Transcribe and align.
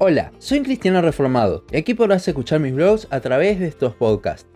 Hola, 0.00 0.30
soy 0.38 0.58
un 0.58 0.64
cristiano 0.64 1.02
reformado 1.02 1.64
y 1.72 1.76
aquí 1.76 1.92
podrás 1.92 2.28
escuchar 2.28 2.60
mis 2.60 2.72
blogs 2.72 3.08
a 3.10 3.18
través 3.18 3.58
de 3.58 3.66
estos 3.66 3.96
podcasts. 3.96 4.46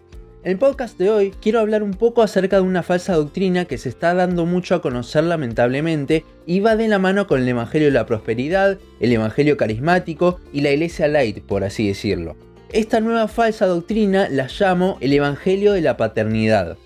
En 0.44 0.52
el 0.52 0.58
podcast 0.58 0.96
de 1.00 1.10
hoy 1.10 1.34
quiero 1.42 1.58
hablar 1.58 1.82
un 1.82 1.94
poco 1.94 2.22
acerca 2.22 2.58
de 2.58 2.62
una 2.62 2.84
falsa 2.84 3.16
doctrina 3.16 3.64
que 3.64 3.76
se 3.76 3.88
está 3.88 4.14
dando 4.14 4.46
mucho 4.46 4.76
a 4.76 4.80
conocer 4.80 5.24
lamentablemente 5.24 6.24
y 6.46 6.60
va 6.60 6.76
de 6.76 6.86
la 6.86 7.00
mano 7.00 7.26
con 7.26 7.40
el 7.42 7.48
Evangelio 7.48 7.88
de 7.88 7.94
la 7.94 8.06
Prosperidad, 8.06 8.78
el 9.00 9.12
Evangelio 9.12 9.56
Carismático 9.56 10.38
y 10.52 10.60
la 10.60 10.70
Iglesia 10.70 11.08
Light, 11.08 11.40
por 11.42 11.64
así 11.64 11.88
decirlo. 11.88 12.36
Esta 12.70 13.00
nueva 13.00 13.26
falsa 13.26 13.66
doctrina 13.66 14.28
la 14.28 14.46
llamo 14.46 14.96
el 15.00 15.12
Evangelio 15.12 15.72
de 15.72 15.80
la 15.80 15.96
Paternidad. 15.96 16.76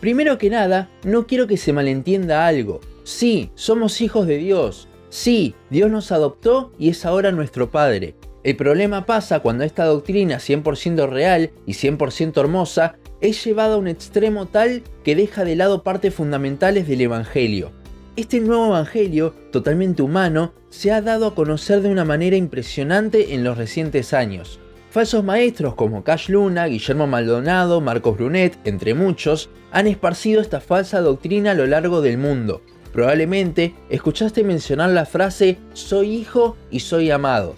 Primero 0.00 0.38
que 0.38 0.48
nada, 0.48 0.90
no 1.02 1.26
quiero 1.26 1.48
que 1.48 1.56
se 1.56 1.72
malentienda 1.72 2.46
algo. 2.46 2.80
Sí, 3.02 3.50
somos 3.56 4.00
hijos 4.00 4.28
de 4.28 4.38
Dios, 4.38 4.86
Sí, 5.14 5.54
Dios 5.70 5.92
nos 5.92 6.10
adoptó 6.10 6.72
y 6.76 6.88
es 6.88 7.06
ahora 7.06 7.30
nuestro 7.30 7.70
Padre. 7.70 8.16
El 8.42 8.56
problema 8.56 9.06
pasa 9.06 9.38
cuando 9.38 9.62
esta 9.62 9.84
doctrina 9.84 10.38
100% 10.38 11.08
real 11.08 11.52
y 11.66 11.74
100% 11.74 12.36
hermosa 12.40 12.96
es 13.20 13.44
llevada 13.44 13.74
a 13.74 13.78
un 13.78 13.86
extremo 13.86 14.46
tal 14.46 14.82
que 15.04 15.14
deja 15.14 15.44
de 15.44 15.54
lado 15.54 15.84
partes 15.84 16.12
fundamentales 16.12 16.88
del 16.88 17.02
Evangelio. 17.02 17.70
Este 18.16 18.40
nuevo 18.40 18.66
Evangelio, 18.66 19.36
totalmente 19.52 20.02
humano, 20.02 20.52
se 20.68 20.90
ha 20.90 21.00
dado 21.00 21.28
a 21.28 21.34
conocer 21.36 21.80
de 21.80 21.90
una 21.90 22.04
manera 22.04 22.34
impresionante 22.34 23.34
en 23.34 23.44
los 23.44 23.56
recientes 23.56 24.14
años. 24.14 24.58
Falsos 24.90 25.22
maestros 25.22 25.76
como 25.76 26.02
Cash 26.02 26.28
Luna, 26.28 26.66
Guillermo 26.66 27.06
Maldonado, 27.06 27.80
Marcos 27.80 28.16
Brunet, 28.16 28.58
entre 28.64 28.94
muchos, 28.94 29.48
han 29.70 29.86
esparcido 29.86 30.40
esta 30.40 30.60
falsa 30.60 31.00
doctrina 31.00 31.52
a 31.52 31.54
lo 31.54 31.68
largo 31.68 32.00
del 32.00 32.18
mundo, 32.18 32.62
Probablemente 32.94 33.74
escuchaste 33.90 34.44
mencionar 34.44 34.90
la 34.90 35.04
frase 35.04 35.58
soy 35.72 36.14
hijo 36.14 36.56
y 36.70 36.78
soy 36.78 37.10
amado. 37.10 37.56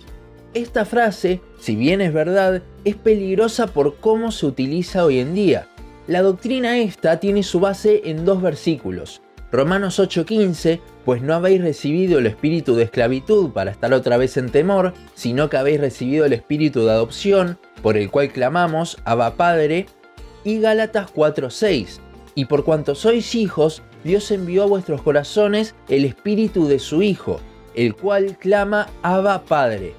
Esta 0.54 0.86
frase, 0.86 1.42
si 1.60 1.76
bien 1.76 2.00
es 2.00 2.14
verdad, 2.14 2.62
es 2.86 2.96
peligrosa 2.96 3.66
por 3.66 3.96
cómo 3.96 4.32
se 4.32 4.46
utiliza 4.46 5.04
hoy 5.04 5.18
en 5.18 5.34
día. 5.34 5.68
La 6.06 6.22
doctrina 6.22 6.78
esta 6.78 7.20
tiene 7.20 7.42
su 7.42 7.60
base 7.60 8.00
en 8.06 8.24
dos 8.24 8.40
versículos. 8.40 9.20
Romanos 9.52 9.98
8:15, 10.00 10.80
pues 11.04 11.20
no 11.20 11.34
habéis 11.34 11.60
recibido 11.60 12.18
el 12.18 12.26
espíritu 12.26 12.74
de 12.74 12.84
esclavitud 12.84 13.50
para 13.50 13.72
estar 13.72 13.92
otra 13.92 14.16
vez 14.16 14.38
en 14.38 14.48
temor, 14.48 14.94
sino 15.14 15.50
que 15.50 15.58
habéis 15.58 15.80
recibido 15.80 16.24
el 16.24 16.32
espíritu 16.32 16.86
de 16.86 16.92
adopción, 16.92 17.58
por 17.82 17.98
el 17.98 18.10
cual 18.10 18.32
clamamos, 18.32 18.96
Abba 19.04 19.36
Padre, 19.36 19.84
y 20.44 20.60
Gálatas 20.60 21.10
4:6, 21.14 22.00
y 22.34 22.46
por 22.46 22.64
cuanto 22.64 22.94
sois 22.94 23.34
hijos, 23.34 23.82
Dios 24.06 24.30
envió 24.30 24.62
a 24.62 24.66
vuestros 24.66 25.02
corazones 25.02 25.74
el 25.88 26.04
espíritu 26.04 26.66
de 26.68 26.78
su 26.78 27.02
Hijo, 27.02 27.40
el 27.74 27.94
cual 27.94 28.38
clama 28.38 28.88
Abba 29.02 29.42
Padre. 29.44 29.94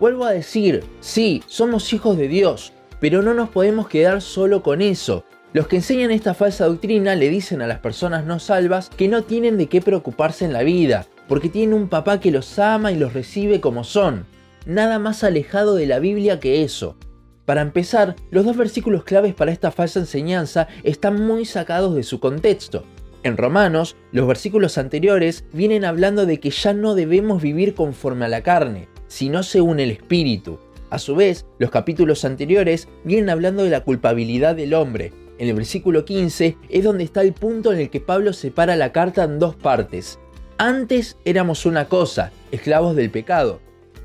Vuelvo 0.00 0.24
a 0.24 0.32
decir, 0.32 0.82
sí, 1.00 1.42
somos 1.46 1.92
hijos 1.92 2.16
de 2.16 2.26
Dios, 2.26 2.72
pero 3.00 3.22
no 3.22 3.34
nos 3.34 3.50
podemos 3.50 3.86
quedar 3.86 4.22
solo 4.22 4.62
con 4.62 4.80
eso. 4.80 5.24
Los 5.52 5.66
que 5.68 5.76
enseñan 5.76 6.10
esta 6.10 6.32
falsa 6.32 6.66
doctrina 6.66 7.14
le 7.16 7.28
dicen 7.28 7.60
a 7.60 7.66
las 7.66 7.80
personas 7.80 8.24
no 8.24 8.38
salvas 8.38 8.88
que 8.88 9.08
no 9.08 9.22
tienen 9.22 9.58
de 9.58 9.66
qué 9.66 9.82
preocuparse 9.82 10.44
en 10.44 10.52
la 10.52 10.62
vida, 10.62 11.06
porque 11.28 11.48
tienen 11.48 11.74
un 11.74 11.88
papá 11.88 12.18
que 12.18 12.30
los 12.30 12.58
ama 12.58 12.92
y 12.92 12.96
los 12.96 13.12
recibe 13.12 13.60
como 13.60 13.84
son. 13.84 14.26
Nada 14.64 14.98
más 14.98 15.22
alejado 15.22 15.74
de 15.74 15.86
la 15.86 15.98
Biblia 15.98 16.40
que 16.40 16.62
eso. 16.62 16.96
Para 17.44 17.62
empezar, 17.62 18.16
los 18.30 18.44
dos 18.46 18.56
versículos 18.56 19.04
claves 19.04 19.34
para 19.34 19.52
esta 19.52 19.70
falsa 19.70 20.00
enseñanza 20.00 20.68
están 20.82 21.26
muy 21.26 21.44
sacados 21.44 21.94
de 21.94 22.04
su 22.04 22.20
contexto. 22.20 22.84
En 23.22 23.36
Romanos, 23.36 23.96
los 24.12 24.26
versículos 24.26 24.78
anteriores 24.78 25.44
vienen 25.52 25.84
hablando 25.84 26.24
de 26.24 26.40
que 26.40 26.50
ya 26.50 26.72
no 26.72 26.94
debemos 26.94 27.42
vivir 27.42 27.74
conforme 27.74 28.24
a 28.24 28.28
la 28.28 28.42
carne, 28.42 28.88
sino 29.08 29.42
según 29.42 29.78
el 29.78 29.90
Espíritu. 29.90 30.58
A 30.88 30.98
su 30.98 31.14
vez, 31.14 31.44
los 31.58 31.70
capítulos 31.70 32.24
anteriores 32.24 32.88
vienen 33.04 33.28
hablando 33.28 33.62
de 33.62 33.70
la 33.70 33.84
culpabilidad 33.84 34.56
del 34.56 34.72
hombre. 34.72 35.12
En 35.38 35.48
el 35.48 35.54
versículo 35.54 36.06
15 36.06 36.56
es 36.70 36.84
donde 36.84 37.04
está 37.04 37.20
el 37.20 37.34
punto 37.34 37.72
en 37.72 37.80
el 37.80 37.90
que 37.90 38.00
Pablo 38.00 38.32
separa 38.32 38.74
la 38.74 38.92
carta 38.92 39.24
en 39.24 39.38
dos 39.38 39.54
partes. 39.54 40.18
Antes 40.56 41.18
éramos 41.24 41.66
una 41.66 41.88
cosa, 41.88 42.32
esclavos 42.50 42.96
del 42.96 43.10
pecado, 43.10 43.60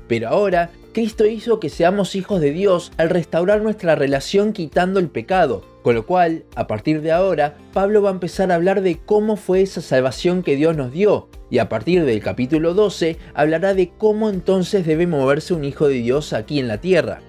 pero 0.08 0.28
ahora 0.28 0.70
Cristo 0.96 1.26
hizo 1.26 1.60
que 1.60 1.68
seamos 1.68 2.16
hijos 2.16 2.40
de 2.40 2.52
Dios 2.52 2.90
al 2.96 3.10
restaurar 3.10 3.60
nuestra 3.60 3.96
relación 3.96 4.54
quitando 4.54 4.98
el 4.98 5.10
pecado, 5.10 5.62
con 5.82 5.94
lo 5.94 6.06
cual, 6.06 6.44
a 6.54 6.66
partir 6.66 7.02
de 7.02 7.12
ahora, 7.12 7.58
Pablo 7.74 8.00
va 8.00 8.08
a 8.08 8.14
empezar 8.14 8.50
a 8.50 8.54
hablar 8.54 8.80
de 8.80 8.96
cómo 9.04 9.36
fue 9.36 9.60
esa 9.60 9.82
salvación 9.82 10.42
que 10.42 10.56
Dios 10.56 10.74
nos 10.74 10.92
dio, 10.92 11.28
y 11.50 11.58
a 11.58 11.68
partir 11.68 12.06
del 12.06 12.22
capítulo 12.22 12.72
12 12.72 13.18
hablará 13.34 13.74
de 13.74 13.90
cómo 13.98 14.30
entonces 14.30 14.86
debe 14.86 15.06
moverse 15.06 15.52
un 15.52 15.64
hijo 15.64 15.86
de 15.86 15.96
Dios 15.96 16.32
aquí 16.32 16.60
en 16.60 16.66
la 16.66 16.80
tierra. 16.80 17.20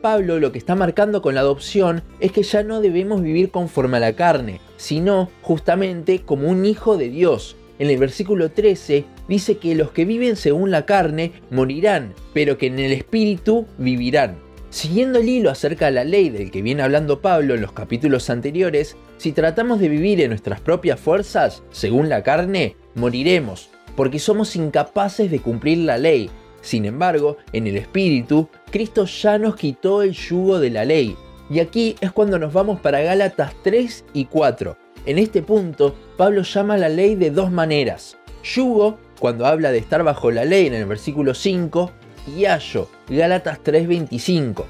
Pablo 0.00 0.40
lo 0.40 0.50
que 0.50 0.58
está 0.58 0.74
marcando 0.74 1.20
con 1.20 1.34
la 1.34 1.40
adopción 1.40 2.02
es 2.20 2.32
que 2.32 2.42
ya 2.42 2.62
no 2.62 2.80
debemos 2.80 3.20
vivir 3.20 3.50
conforme 3.50 3.98
a 3.98 4.00
la 4.00 4.14
carne, 4.14 4.62
sino 4.78 5.28
justamente 5.42 6.22
como 6.22 6.48
un 6.48 6.64
hijo 6.64 6.96
de 6.96 7.10
Dios, 7.10 7.54
en 7.78 7.90
el 7.90 7.98
versículo 7.98 8.50
13 8.50 9.04
dice 9.30 9.58
que 9.58 9.76
los 9.76 9.92
que 9.92 10.04
viven 10.04 10.34
según 10.36 10.72
la 10.72 10.84
carne 10.84 11.32
morirán, 11.50 12.14
pero 12.34 12.58
que 12.58 12.66
en 12.66 12.80
el 12.80 12.92
espíritu 12.92 13.64
vivirán. 13.78 14.36
Siguiendo 14.70 15.20
el 15.20 15.28
hilo 15.28 15.50
acerca 15.50 15.86
de 15.86 15.92
la 15.92 16.04
ley 16.04 16.30
del 16.30 16.50
que 16.50 16.62
viene 16.62 16.82
hablando 16.82 17.20
Pablo 17.20 17.54
en 17.54 17.62
los 17.62 17.72
capítulos 17.72 18.28
anteriores, 18.28 18.96
si 19.18 19.30
tratamos 19.30 19.78
de 19.78 19.88
vivir 19.88 20.20
en 20.20 20.30
nuestras 20.30 20.60
propias 20.60 20.98
fuerzas, 20.98 21.62
según 21.70 22.08
la 22.08 22.24
carne, 22.24 22.76
moriremos, 22.96 23.70
porque 23.96 24.18
somos 24.18 24.56
incapaces 24.56 25.30
de 25.30 25.38
cumplir 25.38 25.78
la 25.78 25.96
ley. 25.96 26.28
Sin 26.60 26.84
embargo, 26.84 27.36
en 27.52 27.68
el 27.68 27.76
Espíritu, 27.76 28.48
Cristo 28.70 29.06
ya 29.06 29.38
nos 29.38 29.54
quitó 29.54 30.02
el 30.02 30.12
yugo 30.12 30.58
de 30.58 30.70
la 30.70 30.84
ley. 30.84 31.16
Y 31.48 31.60
aquí 31.60 31.94
es 32.00 32.10
cuando 32.10 32.38
nos 32.38 32.52
vamos 32.52 32.80
para 32.80 33.00
Gálatas 33.00 33.54
3 33.62 34.04
y 34.12 34.24
4, 34.24 34.76
en 35.06 35.18
este 35.18 35.42
punto, 35.42 35.94
Pablo 36.16 36.42
llama 36.42 36.74
a 36.74 36.78
la 36.78 36.88
ley 36.88 37.14
de 37.14 37.30
dos 37.30 37.50
maneras. 37.50 38.18
Yugo, 38.42 38.98
cuando 39.20 39.46
habla 39.46 39.70
de 39.70 39.78
estar 39.78 40.02
bajo 40.02 40.32
la 40.32 40.44
ley 40.44 40.66
en 40.66 40.74
el 40.74 40.86
versículo 40.86 41.34
5, 41.34 41.92
y 42.36 42.46
ayo, 42.46 42.88
Gálatas 43.08 43.60
3:25. 43.62 44.64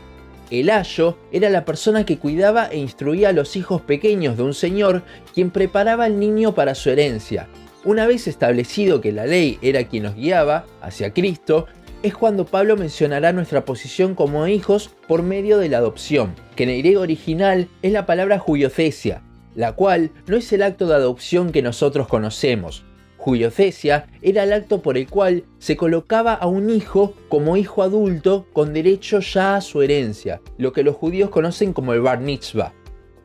El 0.51 0.69
ayo 0.69 1.17
era 1.31 1.49
la 1.49 1.65
persona 1.65 2.05
que 2.05 2.19
cuidaba 2.19 2.67
e 2.67 2.77
instruía 2.77 3.29
a 3.29 3.33
los 3.33 3.55
hijos 3.55 3.81
pequeños 3.81 4.37
de 4.37 4.43
un 4.43 4.53
señor, 4.53 5.05
quien 5.33 5.51
preparaba 5.51 6.05
al 6.05 6.19
niño 6.19 6.55
para 6.55 6.75
su 6.75 6.91
herencia. 6.91 7.49
Una 7.85 8.07
vez 8.07 8.27
establecido 8.27 9.01
que 9.01 9.13
la 9.13 9.25
ley 9.25 9.59
era 9.63 9.85
quien 9.85 10.03
nos 10.03 10.17
guiaba 10.17 10.67
hacia 10.83 11.15
Cristo, 11.15 11.67
es 12.03 12.15
cuando 12.15 12.45
Pablo 12.45 12.77
mencionará 12.77 13.33
nuestra 13.33 13.65
posición 13.65 14.17
como 14.17 14.49
hijos 14.49 14.91
por 15.07 15.23
medio 15.23 15.59
de 15.59 15.69
la 15.69 15.79
adopción, 15.79 16.35
que 16.57 16.65
en 16.65 16.71
el 16.71 16.79
griego 16.79 17.03
original 17.03 17.69
es 17.83 17.93
la 17.93 18.07
palabra 18.07 18.39
juiocesia, 18.39 19.23
la 19.55 19.73
cual 19.73 20.11
no 20.27 20.37
es 20.37 20.53
el 20.53 20.63
acto 20.63 20.89
de 20.89 20.95
adopción 20.95 21.53
que 21.53 21.63
nosotros 21.63 22.09
conocemos. 22.09 22.85
Juiocesia 23.21 24.07
era 24.23 24.45
el 24.45 24.53
acto 24.55 24.81
por 24.81 24.97
el 24.97 25.07
cual 25.07 25.45
se 25.59 25.77
colocaba 25.77 26.33
a 26.33 26.47
un 26.47 26.71
hijo 26.71 27.13
como 27.29 27.59
hijo 27.59 27.83
adulto 27.83 28.47
con 28.55 28.73
derecho 28.73 29.21
ya 29.21 29.57
a 29.57 29.61
su 29.61 29.83
herencia, 29.83 30.41
lo 30.57 30.73
que 30.73 30.83
los 30.83 30.97
judíos 30.97 31.29
conocen 31.29 31.75
como 31.75 31.93
el 31.93 32.01
bar 32.01 32.21
mitzvah. 32.21 32.73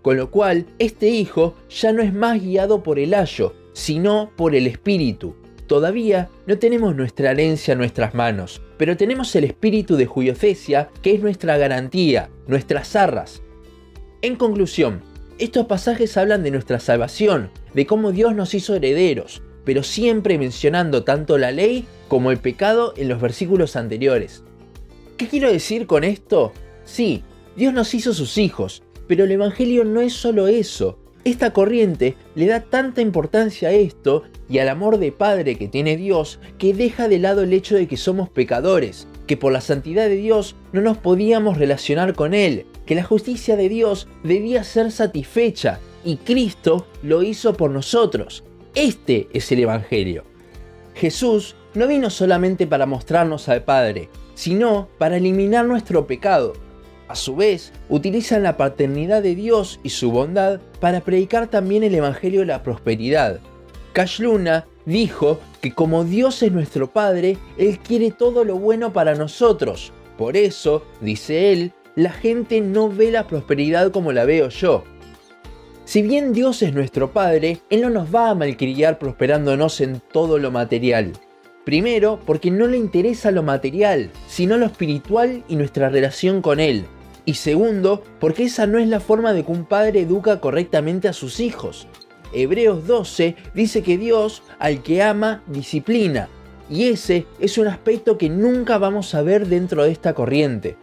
Con 0.01 0.17
lo 0.17 0.29
cual, 0.31 0.65
este 0.79 1.07
hijo 1.07 1.55
ya 1.69 1.93
no 1.93 2.01
es 2.01 2.13
más 2.13 2.41
guiado 2.41 2.83
por 2.83 2.99
el 2.99 3.13
ayo, 3.13 3.55
sino 3.71 4.31
por 4.35 4.53
el 4.53 4.67
espíritu. 4.67 5.33
Todavía 5.65 6.27
no 6.45 6.59
tenemos 6.59 6.93
nuestra 6.93 7.31
herencia 7.31 7.71
en 7.71 7.77
nuestras 7.77 8.13
manos, 8.13 8.61
pero 8.77 8.97
tenemos 8.97 9.33
el 9.37 9.45
espíritu 9.45 9.95
de 9.95 10.07
Juiocesia, 10.07 10.89
que 11.01 11.13
es 11.13 11.21
nuestra 11.21 11.57
garantía, 11.57 12.29
nuestras 12.47 12.97
arras. 12.97 13.41
En 14.21 14.35
conclusión, 14.35 15.01
estos 15.39 15.67
pasajes 15.67 16.17
hablan 16.17 16.43
de 16.43 16.51
nuestra 16.51 16.81
salvación, 16.81 17.49
de 17.73 17.85
cómo 17.85 18.11
Dios 18.11 18.35
nos 18.35 18.53
hizo 18.53 18.75
herederos, 18.75 19.41
pero 19.65 19.83
siempre 19.83 20.37
mencionando 20.37 21.03
tanto 21.03 21.37
la 21.37 21.51
ley 21.51 21.85
como 22.07 22.31
el 22.31 22.37
pecado 22.37 22.93
en 22.95 23.09
los 23.09 23.19
versículos 23.19 23.75
anteriores. 23.75 24.43
¿Qué 25.17 25.27
quiero 25.27 25.51
decir 25.51 25.87
con 25.87 26.03
esto? 26.03 26.53
Sí, 26.83 27.23
Dios 27.55 27.73
nos 27.73 27.93
hizo 27.93 28.13
sus 28.13 28.37
hijos, 28.37 28.83
pero 29.07 29.23
el 29.23 29.31
Evangelio 29.31 29.83
no 29.83 30.01
es 30.01 30.13
solo 30.13 30.47
eso. 30.47 30.99
Esta 31.23 31.53
corriente 31.53 32.15
le 32.35 32.45
da 32.45 32.61
tanta 32.61 33.01
importancia 33.01 33.69
a 33.69 33.71
esto 33.71 34.23
y 34.47 34.59
al 34.59 34.69
amor 34.69 34.99
de 34.99 35.11
Padre 35.11 35.55
que 35.55 35.67
tiene 35.67 35.97
Dios 35.97 36.39
que 36.59 36.73
deja 36.73 37.07
de 37.07 37.17
lado 37.17 37.41
el 37.41 37.53
hecho 37.53 37.75
de 37.75 37.87
que 37.87 37.97
somos 37.97 38.29
pecadores, 38.29 39.07
que 39.25 39.35
por 39.37 39.51
la 39.51 39.61
santidad 39.61 40.07
de 40.07 40.17
Dios 40.17 40.55
no 40.71 40.81
nos 40.81 40.97
podíamos 40.97 41.57
relacionar 41.57 42.13
con 42.13 42.35
Él, 42.35 42.67
que 42.85 42.93
la 42.93 43.03
justicia 43.03 43.55
de 43.55 43.69
Dios 43.69 44.07
debía 44.23 44.63
ser 44.63 44.91
satisfecha 44.91 45.79
y 46.03 46.17
Cristo 46.17 46.85
lo 47.01 47.23
hizo 47.23 47.53
por 47.53 47.71
nosotros. 47.71 48.43
Este 48.75 49.29
es 49.31 49.49
el 49.53 49.61
Evangelio. 49.61 50.25
Jesús 50.95 51.55
no 51.75 51.87
vino 51.87 52.09
solamente 52.09 52.67
para 52.67 52.85
mostrarnos 52.85 53.47
al 53.47 53.63
Padre, 53.63 54.09
sino 54.33 54.89
para 54.97 55.15
eliminar 55.15 55.65
nuestro 55.65 56.05
pecado. 56.05 56.51
A 57.07 57.15
su 57.15 57.37
vez, 57.37 57.71
utilizan 57.87 58.43
la 58.43 58.57
paternidad 58.57 59.23
de 59.23 59.33
Dios 59.33 59.79
y 59.81 59.91
su 59.91 60.11
bondad 60.11 60.59
para 60.81 60.99
predicar 60.99 61.47
también 61.47 61.83
el 61.83 61.95
Evangelio 61.95 62.41
de 62.41 62.47
la 62.47 62.63
prosperidad. 62.63 63.39
Cash 63.93 64.19
Luna 64.19 64.65
dijo 64.85 65.39
que 65.61 65.71
como 65.71 66.03
Dios 66.03 66.43
es 66.43 66.51
nuestro 66.51 66.91
Padre, 66.91 67.37
Él 67.57 67.79
quiere 67.79 68.11
todo 68.11 68.43
lo 68.43 68.57
bueno 68.57 68.91
para 68.91 69.15
nosotros. 69.15 69.93
Por 70.17 70.35
eso, 70.35 70.83
dice 70.99 71.53
Él, 71.53 71.71
la 71.95 72.11
gente 72.11 72.59
no 72.59 72.89
ve 72.89 73.09
la 73.09 73.25
prosperidad 73.25 73.91
como 73.91 74.11
la 74.11 74.25
veo 74.25 74.49
yo. 74.49 74.83
Si 75.85 76.01
bien 76.01 76.33
Dios 76.33 76.63
es 76.63 76.73
nuestro 76.73 77.13
Padre, 77.13 77.59
Él 77.69 77.81
no 77.81 77.91
nos 77.91 78.13
va 78.13 78.31
a 78.31 78.35
malcriar 78.35 78.97
prosperándonos 78.97 79.81
en 79.81 80.01
todo 80.11 80.39
lo 80.39 80.49
material. 80.49 81.13
Primero, 81.63 82.19
porque 82.25 82.49
no 82.49 82.65
le 82.65 82.77
interesa 82.77 83.29
lo 83.29 83.43
material, 83.43 84.09
sino 84.27 84.57
lo 84.57 84.65
espiritual 84.65 85.43
y 85.47 85.55
nuestra 85.55 85.89
relación 85.89 86.41
con 86.41 86.59
Él. 86.59 86.85
Y 87.23 87.35
segundo, 87.35 88.03
porque 88.19 88.45
esa 88.45 88.65
no 88.65 88.79
es 88.79 88.87
la 88.87 88.99
forma 88.99 89.31
de 89.33 89.45
que 89.45 89.51
un 89.51 89.65
padre 89.65 90.01
educa 90.01 90.39
correctamente 90.39 91.07
a 91.07 91.13
sus 91.13 91.39
hijos. 91.39 91.87
Hebreos 92.33 92.87
12 92.87 93.35
dice 93.53 93.83
que 93.83 93.99
Dios 93.99 94.41
al 94.57 94.81
que 94.81 95.03
ama 95.03 95.43
disciplina. 95.45 96.29
Y 96.67 96.85
ese 96.85 97.27
es 97.39 97.59
un 97.59 97.67
aspecto 97.67 98.17
que 98.17 98.29
nunca 98.29 98.79
vamos 98.79 99.13
a 99.13 99.21
ver 99.21 99.47
dentro 99.47 99.83
de 99.83 99.91
esta 99.91 100.15
corriente. 100.15 100.77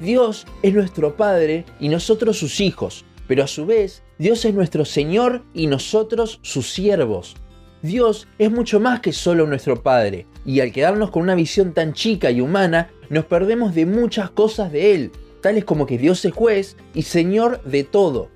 Dios 0.00 0.46
es 0.62 0.72
nuestro 0.72 1.16
Padre 1.16 1.66
y 1.80 1.90
nosotros 1.90 2.38
sus 2.38 2.60
hijos, 2.60 3.04
pero 3.28 3.44
a 3.44 3.46
su 3.46 3.66
vez 3.66 4.02
Dios 4.18 4.44
es 4.44 4.54
nuestro 4.54 4.84
Señor 4.84 5.44
y 5.54 5.68
nosotros 5.68 6.40
sus 6.42 6.72
siervos. 6.72 7.36
Dios 7.82 8.26
es 8.40 8.50
mucho 8.50 8.80
más 8.80 8.98
que 8.98 9.12
solo 9.12 9.46
nuestro 9.46 9.84
Padre, 9.84 10.26
y 10.44 10.58
al 10.58 10.72
quedarnos 10.72 11.10
con 11.10 11.22
una 11.22 11.36
visión 11.36 11.74
tan 11.74 11.92
chica 11.92 12.32
y 12.32 12.40
humana, 12.40 12.90
nos 13.08 13.26
perdemos 13.26 13.74
de 13.76 13.86
muchas 13.86 14.30
cosas 14.30 14.72
de 14.72 14.94
Él, 14.94 15.12
tales 15.40 15.64
como 15.64 15.86
que 15.86 15.98
Dios 15.98 16.24
es 16.24 16.32
juez 16.32 16.76
y 16.92 17.02
Señor 17.02 17.62
de 17.62 17.84
todo. 17.84 18.30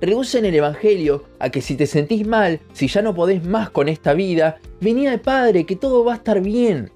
en 0.00 0.44
el 0.44 0.54
Evangelio 0.54 1.24
a 1.38 1.50
que 1.50 1.60
si 1.60 1.76
te 1.76 1.86
sentís 1.86 2.26
mal, 2.26 2.60
si 2.72 2.88
ya 2.88 3.02
no 3.02 3.14
podés 3.14 3.44
más 3.44 3.68
con 3.68 3.88
esta 3.88 4.14
vida, 4.14 4.58
venía 4.80 5.12
al 5.12 5.20
Padre, 5.20 5.66
que 5.66 5.76
todo 5.76 6.04
va 6.04 6.14
a 6.14 6.16
estar 6.16 6.40
bien. 6.40 6.90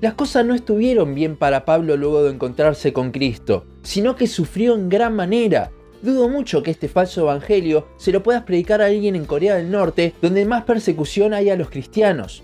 Las 0.00 0.14
cosas 0.14 0.44
no 0.44 0.54
estuvieron 0.54 1.14
bien 1.14 1.36
para 1.36 1.64
Pablo 1.64 1.96
luego 1.96 2.22
de 2.22 2.32
encontrarse 2.32 2.92
con 2.92 3.10
Cristo, 3.10 3.64
sino 3.82 4.16
que 4.16 4.26
sufrió 4.26 4.74
en 4.74 4.88
gran 4.88 5.14
manera. 5.16 5.72
Dudo 6.00 6.28
mucho 6.28 6.62
que 6.62 6.70
este 6.70 6.88
falso 6.88 7.22
evangelio 7.22 7.88
se 7.96 8.12
lo 8.12 8.22
puedas 8.22 8.44
predicar 8.44 8.80
a 8.80 8.86
alguien 8.86 9.16
en 9.16 9.24
Corea 9.24 9.56
del 9.56 9.70
Norte, 9.70 10.14
donde 10.22 10.44
más 10.44 10.64
persecución 10.64 11.34
hay 11.34 11.50
a 11.50 11.56
los 11.56 11.70
cristianos. 11.70 12.42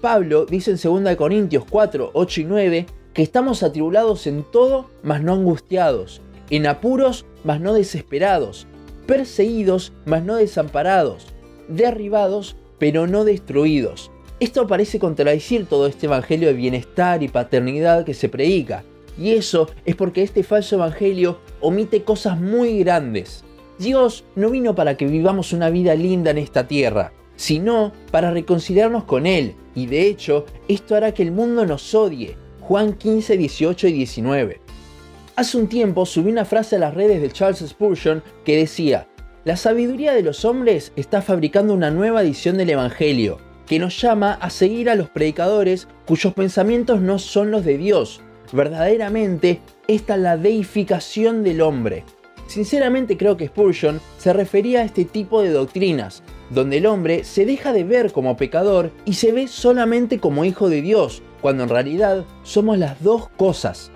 Pablo 0.00 0.46
dice 0.46 0.70
en 0.72 1.04
2 1.04 1.16
Corintios 1.16 1.64
4, 1.68 2.10
8 2.12 2.40
y 2.40 2.44
9 2.44 2.86
que 3.12 3.22
estamos 3.22 3.62
atribulados 3.62 4.26
en 4.26 4.44
todo, 4.44 4.86
mas 5.02 5.22
no 5.22 5.34
angustiados, 5.34 6.20
en 6.50 6.66
apuros, 6.66 7.26
mas 7.44 7.60
no 7.60 7.74
desesperados, 7.74 8.66
perseguidos, 9.06 9.92
mas 10.06 10.24
no 10.24 10.36
desamparados, 10.36 11.26
derribados, 11.68 12.56
pero 12.78 13.06
no 13.06 13.24
destruidos. 13.24 14.10
Esto 14.40 14.66
parece 14.66 14.98
contradecir 14.98 15.66
todo 15.66 15.86
este 15.86 16.06
evangelio 16.06 16.48
de 16.48 16.54
bienestar 16.54 17.22
y 17.22 17.28
paternidad 17.28 18.04
que 18.04 18.14
se 18.14 18.28
predica, 18.28 18.84
y 19.18 19.32
eso 19.32 19.68
es 19.84 19.96
porque 19.96 20.22
este 20.22 20.42
falso 20.42 20.76
evangelio 20.76 21.38
omite 21.60 22.02
cosas 22.02 22.40
muy 22.40 22.78
grandes. 22.78 23.44
Dios 23.78 24.24
no 24.36 24.50
vino 24.50 24.74
para 24.74 24.96
que 24.96 25.06
vivamos 25.06 25.52
una 25.52 25.70
vida 25.70 25.94
linda 25.94 26.30
en 26.30 26.38
esta 26.38 26.68
tierra, 26.68 27.12
sino 27.36 27.92
para 28.10 28.30
reconciliarnos 28.30 29.04
con 29.04 29.26
Él, 29.26 29.54
y 29.74 29.86
de 29.86 30.06
hecho 30.06 30.46
esto 30.68 30.94
hará 30.94 31.12
que 31.12 31.22
el 31.22 31.32
mundo 31.32 31.66
nos 31.66 31.94
odie, 31.94 32.36
Juan 32.60 32.92
15, 32.92 33.36
18 33.36 33.88
y 33.88 33.92
19. 33.92 34.60
Hace 35.34 35.56
un 35.56 35.66
tiempo 35.66 36.06
subí 36.06 36.30
una 36.30 36.44
frase 36.44 36.76
a 36.76 36.78
las 36.78 36.94
redes 36.94 37.20
de 37.20 37.30
Charles 37.30 37.64
Spurgeon 37.66 38.22
que 38.44 38.56
decía, 38.56 39.08
la 39.44 39.56
sabiduría 39.56 40.12
de 40.12 40.22
los 40.22 40.44
hombres 40.44 40.92
está 40.94 41.22
fabricando 41.22 41.74
una 41.74 41.90
nueva 41.90 42.22
edición 42.22 42.56
del 42.56 42.70
Evangelio, 42.70 43.38
que 43.66 43.78
nos 43.78 44.00
llama 44.00 44.34
a 44.34 44.50
seguir 44.50 44.88
a 44.88 44.94
los 44.94 45.08
predicadores 45.08 45.88
cuyos 46.06 46.34
pensamientos 46.34 47.00
no 47.00 47.18
son 47.18 47.50
los 47.50 47.64
de 47.64 47.78
Dios. 47.78 48.20
Verdaderamente, 48.52 49.60
esta 49.88 50.14
es 50.14 50.20
la 50.20 50.36
deificación 50.36 51.42
del 51.42 51.62
hombre. 51.62 52.04
Sinceramente 52.46 53.16
creo 53.16 53.38
que 53.38 53.46
Spurgeon 53.46 54.00
se 54.18 54.32
refería 54.34 54.80
a 54.80 54.84
este 54.84 55.06
tipo 55.06 55.40
de 55.40 55.50
doctrinas, 55.50 56.22
donde 56.50 56.78
el 56.78 56.86
hombre 56.86 57.24
se 57.24 57.46
deja 57.46 57.72
de 57.72 57.84
ver 57.84 58.12
como 58.12 58.36
pecador 58.36 58.90
y 59.06 59.14
se 59.14 59.32
ve 59.32 59.48
solamente 59.48 60.18
como 60.18 60.44
hijo 60.44 60.68
de 60.68 60.82
Dios, 60.82 61.22
cuando 61.40 61.62
en 61.62 61.70
realidad 61.70 62.26
somos 62.42 62.76
las 62.76 63.02
dos 63.02 63.28
cosas. 63.30 63.90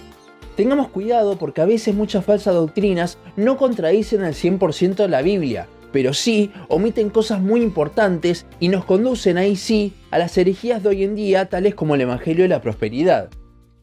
Tengamos 0.56 0.88
cuidado 0.88 1.36
porque 1.36 1.60
a 1.60 1.66
veces 1.66 1.94
muchas 1.94 2.24
falsas 2.24 2.54
doctrinas 2.54 3.18
no 3.36 3.58
contradicen 3.58 4.22
al 4.22 4.32
100% 4.32 5.06
la 5.06 5.20
Biblia, 5.20 5.68
pero 5.92 6.14
sí 6.14 6.50
omiten 6.68 7.10
cosas 7.10 7.42
muy 7.42 7.60
importantes 7.60 8.46
y 8.58 8.68
nos 8.68 8.86
conducen 8.86 9.36
ahí 9.36 9.56
sí 9.56 9.92
a 10.10 10.18
las 10.18 10.38
herejías 10.38 10.82
de 10.82 10.88
hoy 10.88 11.04
en 11.04 11.14
día 11.14 11.50
tales 11.50 11.74
como 11.74 11.94
el 11.94 12.00
Evangelio 12.00 12.44
de 12.44 12.48
la 12.48 12.62
Prosperidad. 12.62 13.28